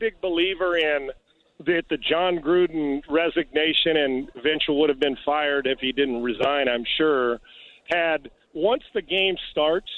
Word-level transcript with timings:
big 0.00 0.20
believer 0.20 0.76
in 0.76 1.10
that 1.66 1.82
the 1.90 1.98
Jon 1.98 2.38
Gruden 2.38 3.02
resignation 3.08 3.96
and 3.96 4.30
eventually 4.34 4.78
would 4.78 4.88
have 4.88 4.98
been 4.98 5.18
fired 5.24 5.66
if 5.66 5.78
he 5.78 5.92
didn't 5.92 6.22
resign. 6.22 6.68
I'm 6.68 6.84
sure 6.96 7.38
had 7.90 8.30
once 8.54 8.82
the 8.94 9.02
game 9.02 9.36
starts 9.50 9.90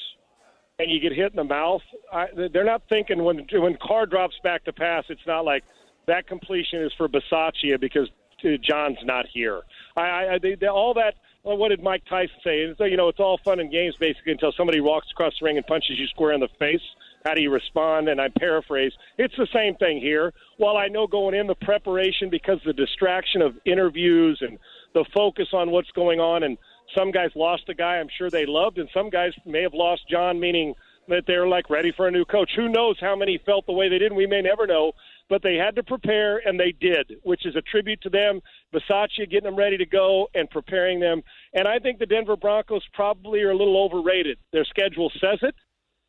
and 0.78 0.90
you 0.90 1.00
get 1.00 1.12
hit 1.12 1.30
in 1.30 1.36
the 1.36 1.44
mouth, 1.44 1.82
I, 2.12 2.26
they're 2.52 2.64
not 2.64 2.82
thinking 2.88 3.22
when 3.22 3.46
when 3.52 3.76
Carr 3.80 4.06
drops 4.06 4.34
back 4.42 4.64
to 4.64 4.72
pass. 4.72 5.04
It's 5.08 5.26
not 5.26 5.44
like 5.44 5.62
that 6.06 6.26
completion 6.26 6.82
is 6.82 6.92
for 6.96 7.08
Bisaccia 7.08 7.80
because 7.80 8.08
uh, 8.44 8.48
Jon's 8.60 8.98
not 9.04 9.26
here. 9.32 9.62
I, 9.96 10.00
I 10.34 10.38
they, 10.42 10.56
they, 10.56 10.66
all 10.66 10.94
that. 10.94 11.14
Well, 11.44 11.56
what 11.56 11.70
did 11.70 11.82
Mike 11.82 12.04
Tyson 12.08 12.36
say? 12.44 12.72
So, 12.78 12.84
you 12.84 12.96
know, 12.96 13.08
it's 13.08 13.18
all 13.18 13.38
fun 13.44 13.58
and 13.58 13.70
games 13.70 13.96
basically 13.98 14.32
until 14.32 14.52
somebody 14.52 14.80
walks 14.80 15.08
across 15.10 15.32
the 15.40 15.44
ring 15.44 15.56
and 15.56 15.66
punches 15.66 15.98
you 15.98 16.06
square 16.06 16.32
in 16.32 16.40
the 16.40 16.48
face. 16.58 16.82
How 17.24 17.34
do 17.34 17.40
you 17.40 17.50
respond? 17.50 18.08
And 18.08 18.20
I 18.20 18.28
paraphrase. 18.28 18.92
It's 19.18 19.36
the 19.36 19.48
same 19.52 19.76
thing 19.76 20.00
here. 20.00 20.32
While 20.56 20.76
I 20.76 20.88
know 20.88 21.06
going 21.06 21.34
in 21.34 21.46
the 21.46 21.54
preparation 21.54 22.30
because 22.30 22.58
the 22.64 22.72
distraction 22.72 23.42
of 23.42 23.54
interviews 23.64 24.38
and 24.40 24.58
the 24.94 25.04
focus 25.14 25.48
on 25.52 25.70
what's 25.70 25.90
going 25.92 26.20
on, 26.20 26.42
and 26.42 26.58
some 26.96 27.10
guys 27.10 27.30
lost 27.34 27.68
a 27.68 27.74
guy 27.74 27.96
I'm 27.96 28.08
sure 28.16 28.28
they 28.28 28.46
loved, 28.46 28.78
and 28.78 28.88
some 28.92 29.08
guys 29.08 29.32
may 29.46 29.62
have 29.62 29.74
lost 29.74 30.02
Jon, 30.10 30.38
meaning 30.38 30.74
that 31.08 31.24
they're 31.26 31.48
like 31.48 31.70
ready 31.70 31.92
for 31.96 32.06
a 32.06 32.10
new 32.10 32.24
coach. 32.24 32.50
Who 32.56 32.68
knows 32.68 32.96
how 33.00 33.16
many 33.16 33.38
felt 33.44 33.66
the 33.66 33.72
way 33.72 33.88
they 33.88 33.98
did? 33.98 34.12
We 34.12 34.26
may 34.26 34.42
never 34.42 34.66
know, 34.66 34.92
but 35.28 35.42
they 35.42 35.56
had 35.56 35.74
to 35.76 35.82
prepare, 35.82 36.38
and 36.46 36.58
they 36.58 36.72
did, 36.72 37.16
which 37.22 37.46
is 37.46 37.56
a 37.56 37.62
tribute 37.62 38.00
to 38.02 38.10
them. 38.10 38.40
Bisaccia 38.74 39.28
getting 39.30 39.44
them 39.44 39.56
ready 39.56 39.76
to 39.78 39.86
go 39.86 40.28
and 40.34 40.48
preparing 40.50 41.00
them. 41.00 41.22
And 41.54 41.66
I 41.66 41.78
think 41.78 41.98
the 41.98 42.06
Denver 42.06 42.36
Broncos 42.36 42.84
probably 42.92 43.40
are 43.42 43.50
a 43.50 43.56
little 43.56 43.82
overrated. 43.82 44.38
Their 44.52 44.64
schedule 44.64 45.10
says 45.20 45.38
it. 45.42 45.54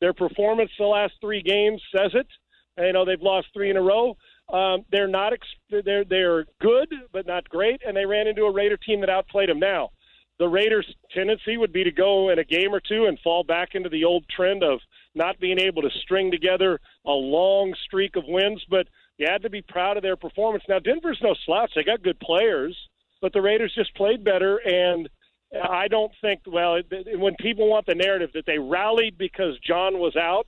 Their 0.04 0.12
performance 0.12 0.70
the 0.78 0.84
last 0.84 1.14
three 1.22 1.42
games 1.42 1.82
says 1.96 2.12
it. 2.14 2.28
You 2.78 2.92
know 2.92 3.06
they've 3.06 3.22
lost 3.22 3.48
three 3.54 3.70
in 3.70 3.78
a 3.78 3.82
row. 3.82 4.18
Um, 4.52 4.84
they're 4.92 5.08
not 5.08 5.32
they're 5.70 6.04
they're 6.04 6.46
good, 6.60 6.94
but 7.14 7.26
not 7.26 7.48
great, 7.48 7.80
and 7.88 7.96
they 7.96 8.06
ran 8.06 8.28
into 8.28 8.44
a 8.44 8.52
Raider 8.52 8.76
team 8.76 9.00
that 9.00 9.10
outplayed 9.10 9.48
them. 9.48 9.60
Now, 9.60 9.92
the 10.40 10.50
Raiders' 10.50 10.94
tendency 11.16 11.56
would 11.56 11.72
be 11.72 11.86
to 11.86 11.92
go 11.92 12.32
in 12.32 12.38
a 12.38 12.44
game 12.44 12.76
or 12.76 12.82
two 12.82 13.06
and 13.06 13.18
fall 13.24 13.46
back 13.46 13.76
into 13.76 13.88
the 13.88 14.04
old 14.04 14.26
trend 14.28 14.62
of 14.62 14.82
not 15.16 15.40
being 15.40 15.58
able 15.58 15.82
to 15.84 15.90
string 16.02 16.32
together 16.32 16.82
a 17.06 17.12
long 17.12 17.74
streak 17.86 18.18
of 18.18 18.26
wins. 18.28 18.62
But 18.70 18.90
you 19.18 19.28
had 19.32 19.44
to 19.44 19.50
be 19.50 19.62
proud 19.62 19.96
of 19.96 20.04
their 20.04 20.18
performance. 20.18 20.66
Now, 20.68 20.80
Denver's 20.80 21.22
no 21.24 21.34
slouch; 21.46 21.72
they 21.78 21.84
got 21.86 22.04
good 22.04 22.20
players, 22.20 22.78
but 23.22 23.32
the 23.32 23.42
Raiders 23.42 23.74
just 23.74 23.96
played 23.96 24.26
better 24.26 24.58
and 24.58 25.08
I 25.62 25.88
don't 25.88 26.12
think, 26.22 26.42
well, 26.48 26.80
when 27.16 27.36
people 27.40 27.70
want 27.70 27.86
the 27.86 27.96
narrative 27.96 28.32
that 28.34 28.46
they 28.46 28.58
rallied 28.58 29.18
because 29.18 29.60
Jon 29.60 30.00
was 30.00 30.16
out, 30.16 30.48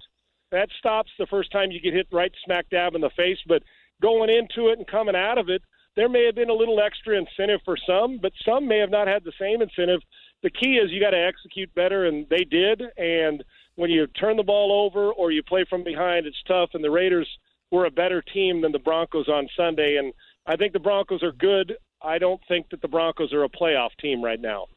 that 0.52 0.70
stops 0.80 1.12
the 1.18 1.28
first 1.28 1.52
time 1.52 1.72
you 1.72 1.82
get 1.82 1.94
hit 1.94 2.08
right 2.12 2.32
smack 2.44 2.70
dab 2.70 2.96
in 2.96 3.02
the 3.02 3.10
face. 3.16 3.38
But 3.48 3.64
going 4.02 4.30
into 4.30 4.70
it 4.70 4.78
and 4.78 4.88
coming 4.88 5.16
out 5.16 5.38
of 5.38 5.50
it, 5.50 5.62
there 5.96 6.10
may 6.10 6.26
have 6.26 6.36
been 6.36 6.50
a 6.50 6.54
little 6.54 6.82
extra 6.82 7.18
incentive 7.18 7.62
for 7.64 7.78
some, 7.88 8.20
but 8.22 8.34
some 8.46 8.68
may 8.68 8.80
have 8.80 8.90
not 8.90 9.08
had 9.08 9.24
the 9.24 9.32
same 9.40 9.62
incentive. 9.62 10.02
The 10.44 10.50
key 10.50 10.78
is 10.78 10.92
you 10.92 11.00
got 11.00 11.12
to 11.12 11.26
execute 11.26 11.74
better, 11.74 12.06
and 12.06 12.28
they 12.30 12.44
did. 12.44 12.82
And 12.98 13.44
when 13.76 13.90
you 13.90 14.08
turn 14.08 14.38
the 14.38 14.44
ball 14.44 14.86
over 14.86 15.12
or 15.12 15.32
you 15.32 15.42
play 15.44 15.66
from 15.70 15.84
behind, 15.84 16.26
it's 16.26 16.42
tough. 16.48 16.72
And 16.74 16.84
the 16.84 16.92
Raiders 16.92 17.28
were 17.72 17.86
a 17.86 17.92
better 17.92 18.22
team 18.22 18.62
than 18.62 18.72
the 18.72 18.80
Broncos 18.80 19.30
on 19.30 19.48
Sunday. 19.56 19.98
And 19.98 20.14
I 20.46 20.56
think 20.56 20.74
the 20.74 20.80
Broncos 20.80 21.24
are 21.24 21.32
good. 21.32 21.76
I 22.02 22.18
don't 22.18 22.42
think 22.48 22.70
that 22.70 22.82
the 22.82 22.88
Broncos 22.88 23.34
are 23.34 23.44
a 23.44 23.50
playoff 23.50 23.90
team 24.02 24.24
right 24.24 24.40
now. 24.40 24.68